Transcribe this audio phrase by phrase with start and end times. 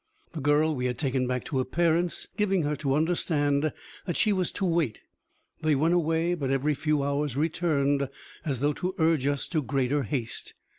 [0.33, 3.71] The girl we had taken back to her parents, giving her to understand
[4.07, 5.01] that she was to wait.
[5.61, 8.09] They went away, but every few hours returned,
[8.43, 10.55] as though to urge us to greater haste.